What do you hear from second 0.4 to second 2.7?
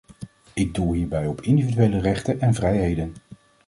Ik doel hierbij op individuele rechten en